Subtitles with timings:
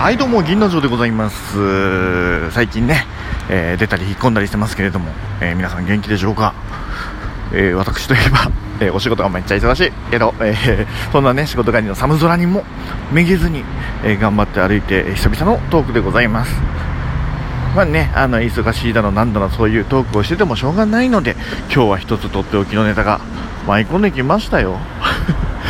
[0.00, 2.50] はいどうも銀の城でございます。
[2.52, 3.04] 最近ね、
[3.50, 6.54] えー、出たり引っ込んだりしてますけれども、えー、皆さん元気でしょうか、
[7.52, 8.50] えー、私といえば、
[8.80, 12.64] えお仕事がめっちゃ忙しいけど、えそんなね仕事帰りの寒空にも
[13.12, 13.62] めげずに、
[14.02, 16.54] え頑張って歩いて久々のトークでございます。
[17.76, 23.20] まあね、あの忙しいだのなんだのそういうトークをしててもしょうがないので今日は一つとっておきのネタが
[23.66, 24.78] 舞い込んできましたよ。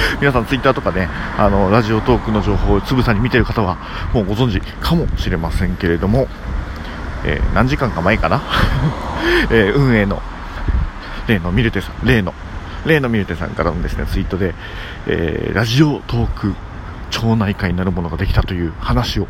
[0.21, 1.09] 皆さんツイッターとかね、
[1.39, 3.77] あの、ラジオトークの情報をつぶさに見てる方は、
[4.12, 6.29] もうご存知かもしれませんけれども、
[7.25, 8.41] えー、何時間か前かな、
[9.51, 10.23] えー、運営の、
[11.27, 12.34] 例のミルテさん、例の、
[12.87, 14.55] 例のミルテさんからのですね、ツイートで、
[15.06, 16.55] えー、ラジオトーク
[17.11, 19.27] 町内会になるものができたという話を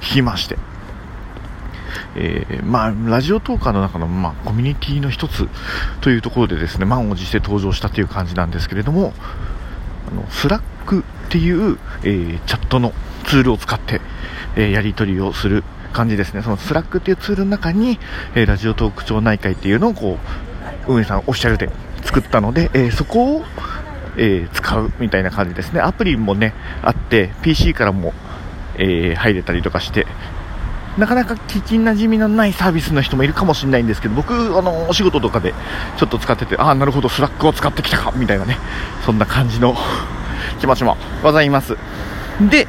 [0.00, 0.58] 聞きまして、
[2.14, 5.48] えー、まあ、ラジオトーカーの中の、まあ、コミュニティの一つ
[6.00, 9.12] というところでですね、満を持して登場したという感じなんですけれども、
[10.10, 12.92] あの Slack っていう、えー、チャットの
[13.26, 14.00] ツールを使って、
[14.56, 15.62] えー、やり取りをする
[15.92, 16.42] 感じですね。
[16.42, 17.98] その Slack っていうツールの中に、
[18.34, 20.18] えー、 Radiotalk 町内会っていうのをこ
[20.86, 21.70] う、運営さんオフィシャルで
[22.02, 23.44] 作ったので、えそこを、
[24.16, 25.80] え使うみたいな感じですね。
[25.80, 28.14] アプリもね、あって、PC からも、
[28.78, 30.06] え入れたりとかして、
[30.96, 35.54] なかなか聞きなじみのないサービスの人もいるかもしれないんですけど、僕、あの、お仕事とかで
[35.96, 38.58] ちょっと使ってて、ああ、なるほど、 Slack を使ってきたか、みたいなね、
[39.04, 39.76] そんな感じの
[40.60, 41.76] 気持ちもございます。
[42.40, 42.66] で、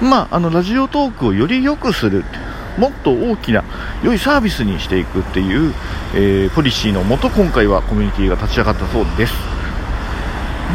[0.00, 2.24] まあ、あの、 Radiotalk をより良くする、
[2.78, 3.62] もっと大きな、
[4.02, 5.74] 良いサービスにしていくっていう、
[6.14, 9.34] えー、ポリシーのもと、今回はコミュニティが立ち上がったそうです。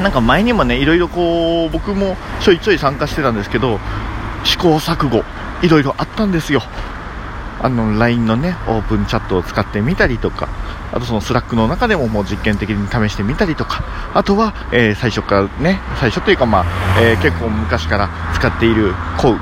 [0.02, 3.80] なんか前にもね、いろいろこう、僕もちょいちょい参加してたんですけど、
[4.44, 5.23] 試行錯誤、
[5.64, 6.61] いろいろあったんですよ。
[7.61, 10.50] あの、LINE のね、オープンチャットを使ってみたりとか、
[10.92, 16.66] あとその Slack の中でももう実験的に試してみたりとか、あとは、えー、最初からね、最初というかまあ、
[17.02, 18.94] えー、結構昔から使っている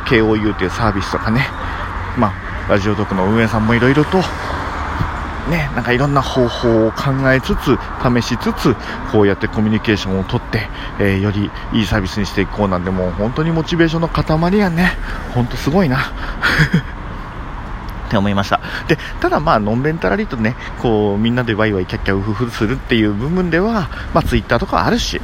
[0.06, 1.48] KOU というサービスとかね、
[2.16, 4.22] まあ、 Radiotalk の運営さんもいろいろと
[5.50, 8.76] ね、なんかいろんな方法を考えつつ、試しつつ、
[9.12, 10.68] こうやってコミュニケーションをとって、
[11.00, 14.92] えー、よりいいサービスにしていこうなんで、もう本当にモチベーションの塊やね。
[15.34, 15.98] ほんとすごいな。
[18.08, 18.60] って思いました。
[18.88, 25.22] で、ただまあ、のんべんたらりとね、こう、みんなでワイワイキャッキャウフフするっていう部分では、まあ、ツイッターとかあるし、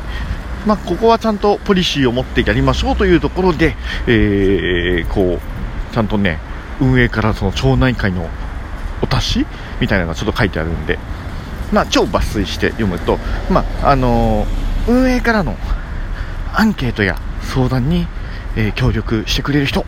[0.65, 3.75] まあ、ここはちゃんとポリシーを持ってやりましょうというところで、
[4.07, 6.39] えー、こう、ちゃんとね、
[6.79, 8.29] 運営からその町内会の
[9.01, 9.45] お達し
[9.79, 10.99] みたいなのがちょっと書いてあるんで、
[11.71, 13.17] まあ、超抜粋して読むと、
[13.49, 15.55] まあ、あのー、運営からの
[16.53, 18.07] アンケートや相談に、
[18.55, 19.85] えー、協力してくれる人、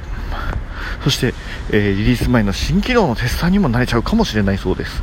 [1.03, 1.33] そして、
[1.71, 5.01] えー、リリース前の新機能のテスターにもなれちゃうかもしれないそうです。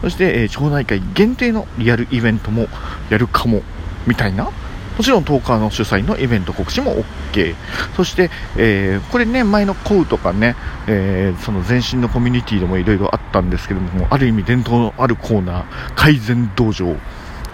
[0.00, 2.66] そして、え町内会限定のリアルイベントも
[3.10, 3.62] やるかも、
[4.06, 4.50] みたいな
[4.96, 7.54] もちろんトーカーの主催のイベント告知も OK。
[7.96, 10.54] そして、えー、これね、前のコウとかね、
[10.86, 15.64] えー、その前身のコミュニティでもいろいろあったんですけども、ある意味伝統のあるコーナー、
[15.94, 16.94] 改善道場。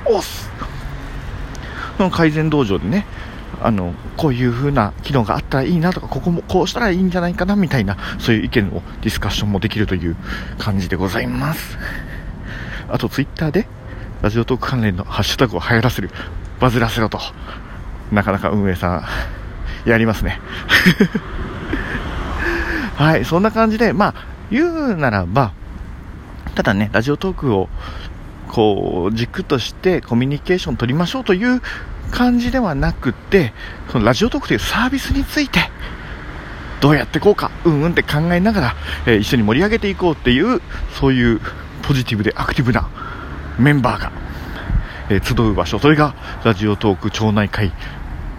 [0.04, 0.50] おっす
[1.96, 3.06] その改善道場でね、
[3.60, 10.16] あの、こういう風な機能があったらいいなとか、ここもこうしたらいいんじゃないかなみたいな、そういう意見をディスカッションもできるという
[10.58, 11.76] 感じでございます。
[12.88, 13.66] あと、ツイッターで、
[14.22, 16.10] ラジオトーク関連のハッシュタグを流行らせる
[16.60, 17.20] バズらせろと。
[18.12, 19.04] なかなか運営さ
[19.86, 20.40] ん、やりますね。
[22.96, 24.14] はい、そんな感じで、まあ、
[24.50, 25.52] 言うならば、
[26.54, 27.68] ただね、 Radiotalk を、
[28.48, 31.62] こう、軸としてコミュニケーション取りましょうという
[32.10, 33.52] 感じではなくて、
[33.92, 35.70] その Radiotalk というサービスについて、
[36.80, 38.76] どうやってこうか、うんうんって考えながら、
[39.06, 40.60] えー、一緒に盛り上げていこうっていう、
[40.98, 41.40] そういう
[41.82, 42.88] ポジティブでアクティブな
[43.58, 44.12] メンバーが
[45.10, 46.14] え、集う場所、それが
[46.44, 47.72] Radiotalk 町内会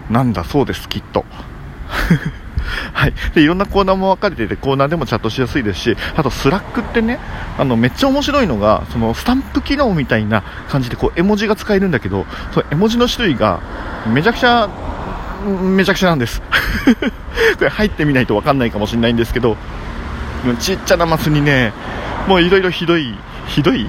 [0.08, 1.24] なんだそうです、きっと。
[2.92, 3.14] はい。
[3.34, 7.18] で、いろんなコーナーも分かれてて、コーナーでもチャットしやすいですし、あと、 Slack ってね、
[7.58, 13.60] あの、めっちゃ面白いのが、その、スタンプ機能みたいな感じで、こう、絵文字が使えるんだけど、その絵文字の種類が、
[14.06, 14.68] めちゃくちゃ、
[15.62, 16.42] めちゃくちゃなんです。
[17.58, 19.56] これ入ってみないと分かんないかもしれないんですけど、
[20.58, 21.72] ちっちゃなマスにね、
[22.28, 23.14] もういろいろひどい
[23.50, 23.86] ひどい？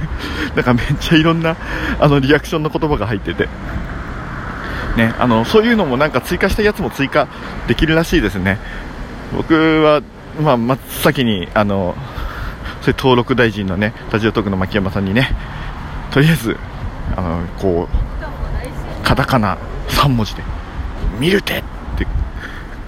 [0.56, 1.56] なんかめっちゃいろんな
[2.00, 3.48] あのリアクションの言葉が入ってて、
[4.96, 7.28] ね、あのそういうのもなんか追加したやつも追加
[7.68, 8.58] できるらしいですね。
[9.36, 10.02] 僕は、
[10.42, 11.94] まあ、真っ先にあの
[12.80, 15.30] それ登録大臣のねラジオトークの牧山さんにね
[16.10, 16.56] とりあえず
[17.16, 20.42] あのこうカタカナ3文字で
[21.20, 21.62] 「見るて!」っ
[21.96, 22.06] て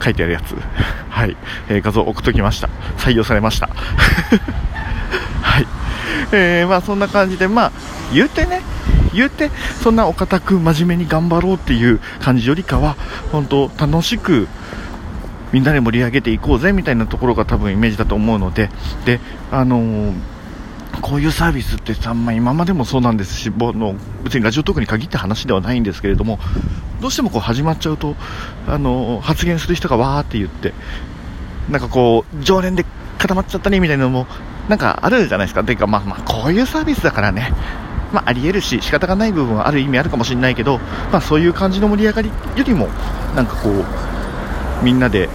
[0.02, 0.56] 書いてあるやつ。
[1.10, 1.36] はい、
[1.68, 2.68] えー、画像送っときました。
[2.98, 3.68] 採用されました。
[5.42, 5.66] はい。
[6.34, 7.72] えー、まあそんな感じで、まあ
[8.12, 8.60] 言うてね、
[9.14, 9.50] 言うて、
[9.82, 12.96] そんなお堅く真面目に頑張ろうっていう感じよりかは、
[13.32, 14.48] 本当楽しく、
[15.52, 18.70] みんなで盛り上げていこうぜみたいなところが多分イメージだと思うので。
[19.04, 19.20] で
[19.50, 20.34] あのー
[21.00, 26.38] こういうサービスってさ、まあ、今までもそうなんですし、の別にラジオトークに限った話ではないんですけれども、
[27.00, 28.16] どうしてもこう始まっちゃうと、
[28.66, 30.72] あの発言する人がわーって言って、
[31.68, 32.86] なんかこう、常連で
[33.18, 34.26] 固まっちゃったねみたいなのも、
[34.68, 35.64] なんかあるじゃないですか。
[35.64, 37.52] ていうか、まあまあ、こういうサービスだからね、
[38.12, 40.78] まあ、あり得るし、仕方がない部分はある意味あるかもしれないけど、
[41.10, 42.88] まあ、そういう感じの盛り上がりよりも、
[43.34, 43.84] なんかこう、
[44.84, 45.28] みんなで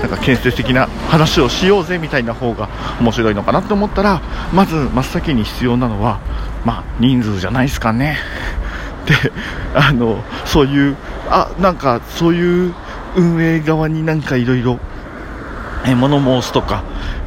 [0.00, 2.68] なんか建設的な話をしようぜみたいな方が
[3.00, 4.20] 面白いのかなと思ったら
[4.52, 6.20] まず真っ先に必要なのは、
[6.64, 8.18] まあ、人数じゃないですかね。
[9.06, 9.32] で
[9.74, 10.96] あのそういう
[11.28, 12.74] あなんかそういう
[13.16, 14.78] 運営側になんかいろいろ
[15.86, 16.84] え物申すとか、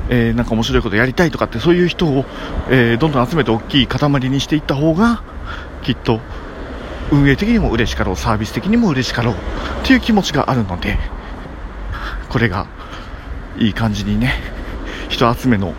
[0.09, 2.25] えー、なんか面白いことやりたいとかってそういう人を、
[2.69, 5.23] えー、どんどん集めて大きい塊にしていった方が
[5.81, 6.19] きっと
[7.11, 9.35] 運営的にも嬉しかろうサービス的にも嬉しかろう
[9.85, 10.97] という気持ちがあるので。
[12.33, 12.65] これが
[13.59, 14.33] いい感じにね
[15.07, 15.75] 人集めの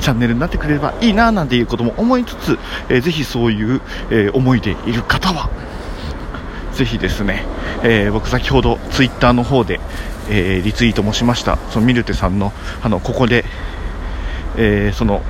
[0.00, 5.50] チャンネルになってくれればいいななんていうことも思いつつ、えー、ぜひそういう、えー、思いでいる方は
[6.76, 7.42] ぜひですね、
[7.82, 9.80] えー、僕先ほどツイッターの方で、
[10.28, 11.56] えー、リツイートもしました。
[11.70, 12.52] そのミルテさんの
[12.82, 13.44] あのここで、
[14.58, 15.22] えー、その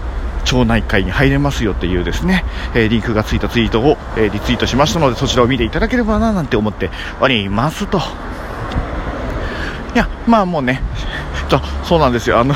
[0.44, 2.44] 町内会に入れますよっていうですね、
[2.74, 6.90] えリンクがついたツイートを、えリツイートしましたのでそちらを見ていただければななんて思って
[7.20, 7.86] おります。
[7.86, 7.98] と。
[7.98, 10.82] いや、まあもうね、
[11.84, 12.54] そうなんですよ、あの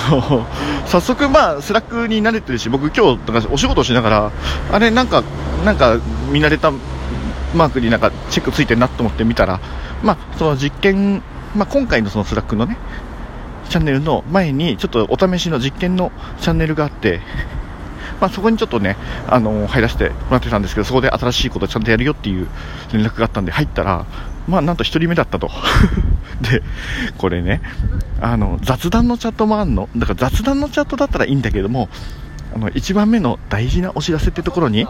[0.86, 4.32] 早速、まあ、 Slack に慣れてるし、僕、今日お仕事しながら、
[4.72, 5.22] あれ、なんか、
[5.64, 5.98] なんか
[6.30, 6.72] 見慣れた
[7.54, 9.60] マークになんかチェックついてるなと思って見たら、
[10.02, 11.22] まあ、その実験、
[11.54, 12.76] まあ、今回のその Slack のね、
[13.68, 17.20] チャンネルの前に、ちょっとお試しの実験のチャンネルがあって、
[18.20, 18.96] まあ、そこにちょっとね、
[19.28, 22.48] あの入らせてもらってたんですけど、そこで新しいことちゃんとやるよっていう
[22.92, 24.06] 連絡があったんで、入ったら、
[24.48, 25.50] まあ、なんと1人目だったと。
[26.42, 26.62] で、
[27.18, 27.60] これね、
[28.20, 29.88] あの、雑談のチャットもあんの？
[29.96, 31.88] だから雑談のチャットだったらいいんだけども、
[32.54, 34.86] あの、1番目の大事なお知らせってところに、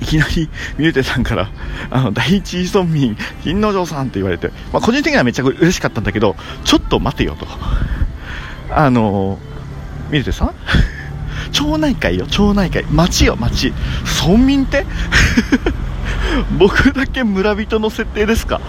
[0.00, 1.48] いきなり、ミューテさんから、
[1.90, 7.46] あの、第一村民、金之丞さんって言われて、まあ、個人的にはめっちゃ嬉しかったんだけど、ちょっと待てよと。
[8.74, 9.38] あの、
[10.10, 10.46] ミューテさ？
[10.46, 10.50] ん
[11.52, 12.84] 町内会よ、町内会。
[12.90, 13.72] 町よ、町。
[14.26, 14.86] 村民って？
[16.58, 18.60] 僕だけ村人の設定ですか？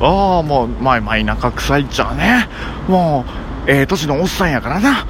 [0.00, 2.48] ああ、もう、まあ、まあ、田舎臭いっちゃね。
[2.88, 3.24] も
[3.66, 5.06] う、ええー、年のおっさんやからな。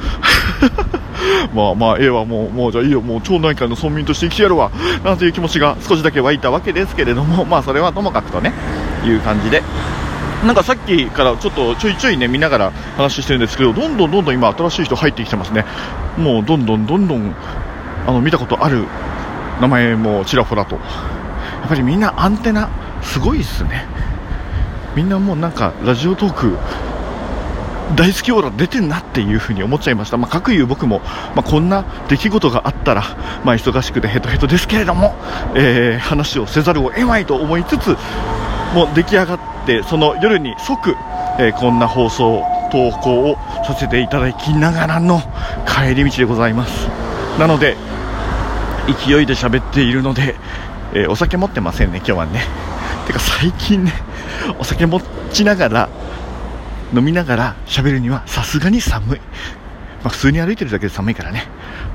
[1.55, 4.71] まあまあ、ええわ、もう、もう、じゃあいいよ、もう、町内会の村民として生きてやるわ。
[5.05, 8.53] なんていう気持ちが少しだけ湧いたわけですけれども、まあ、それはともかくとね、
[9.05, 9.63] いう感じで。
[10.45, 15.65] なんかさっきからちょっとちょいちょいね見ながら話してるんですけどどんどんどんどん今新しい人入ってきてますね
[16.19, 17.35] もうどんどんどんどん
[18.07, 18.85] あの見たことある
[19.61, 20.83] 名前もちらほらとや
[21.65, 22.69] っぱりみんなアンテナ
[23.03, 23.87] すごいっすね
[24.95, 26.57] みんなもうなんかラジオトーク
[27.95, 31.01] 大好きオーラ出てんなっていう風に思っちゃいました、まあ、各いう僕も、
[31.35, 33.03] まあ、こんな出来事があったら、
[33.45, 35.15] まあ、忙しくてヘトヘトですけれども、
[35.55, 37.97] えー、話をせざるを得ないと思いつつ
[38.75, 40.97] もう出来上がってその夜に即、
[41.39, 42.43] えー、こんな放送
[42.73, 45.21] 投稿をさせていただきながらの
[45.67, 46.89] 帰り道でございます
[47.39, 47.77] なので
[48.87, 50.37] 勢いで喋っているので、
[50.95, 52.45] えー、お酒持ってませんね、今日はね。
[53.07, 53.93] てか最近ね、
[54.59, 55.01] お酒持
[55.33, 55.89] ちながら、
[56.95, 59.19] 飲みながら喋るにはさすがに寒い。
[60.03, 61.45] まあ、普通に歩いてるだけで寒いからね。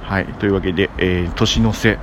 [0.03, 1.97] はい、というわけで、えー、年の瀬、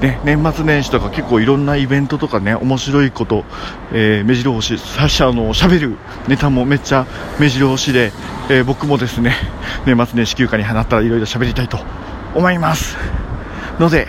[0.00, 3.44] ね、年末年始とか結構いろんなイベントとかね、面白いこと、
[3.92, 5.96] えー、目白押し、最初あの、喋る
[6.28, 7.06] ネタもめっちゃ
[7.38, 8.12] 目白押しで、
[8.50, 9.34] えー、僕もですね、
[9.86, 11.78] 年末年始休暇に放ったらいろいろ喋りたいと
[12.34, 12.96] 思います。
[13.78, 14.08] ので、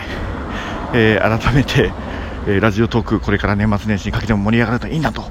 [0.93, 1.91] えー、改めて、
[2.47, 5.25] えー、ラジオトークこれから年末年始にかけても盛り上がるといいなと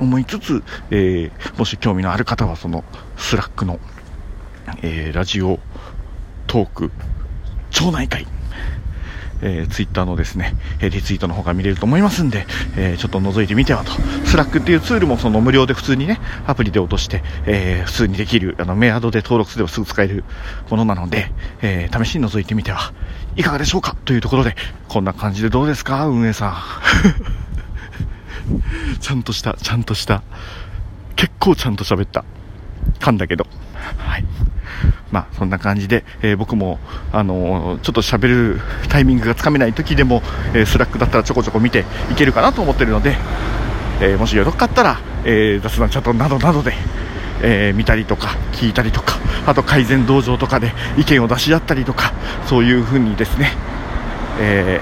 [0.00, 2.84] 思いつつ、えー、もし興味のある方はその
[3.16, 3.78] スラックの、
[4.82, 5.58] えラジオ
[6.46, 6.90] トーク
[7.70, 8.26] 町内会
[9.40, 12.44] えー、ツイッターのですね、えリツイートの方が見れると思いますんで、
[12.76, 13.92] えー、ちょっと覗いてみてはと。
[14.26, 20.24] スラックっていうツールもその無料で普通にね、アプリで落として、えー、普通にできる、あの、メアドで登録すればすぐ使える
[20.70, 21.30] ものなので、
[21.62, 22.92] え試しに覗いてみては
[23.36, 24.56] いかがでしょうかというところで、
[24.88, 26.08] こんな感じでどうですか？
[26.08, 26.54] 運営さん。
[29.00, 30.22] ちゃんとした、ちゃんとした。
[31.16, 32.24] 結構ちゃんと喋った。
[33.00, 33.46] 噛んだけど。
[33.96, 34.24] はい。
[35.10, 36.78] まあ、そんな感じで、えー、僕も、
[37.12, 43.16] あのー、ちょっと喋るタイミングがつかめない時でも、えー、スラックだったらちょこちょこ見ていけるかなと思ってるので、
[44.00, 46.72] えもしよろかったら、え雑談チャットなどなどで、
[47.42, 52.12] え見たりとか聞いたりとかあと改善道場とかで意見を出し合ったりとか
[52.46, 53.52] そういう風にですね、
[54.40, 54.80] え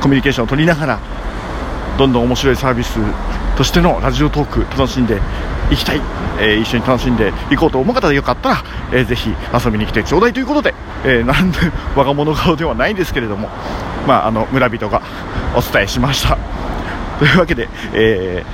[0.00, 1.00] コミュニケーションを取りながら
[1.98, 2.98] どんどん面白いサービス
[3.56, 5.20] としてのラジオトーク楽しんで
[5.70, 6.00] いきたい、
[6.40, 11.58] えー、一緒に楽しんでいこうと思う方でよかったら、えー、ぜひ遊びに来てちょうだいということで、えー、 なんで
[11.94, 13.48] 我が物顔ではないんですけれども、
[14.06, 15.02] まあ、あの村人が
[15.54, 16.36] お伝えしました。
[17.18, 18.44] というわけで、え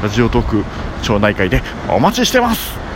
[0.00, 0.64] ー、ラジオトーク
[1.02, 2.89] 町内会でお待ちしてます。